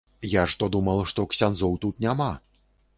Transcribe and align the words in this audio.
Я 0.29 0.43
ж 0.53 0.57
то 0.63 0.69
думаў, 0.77 1.03
што 1.13 1.27
ксяндзоў 1.35 1.79
тут 1.87 2.05
няма. 2.09 2.33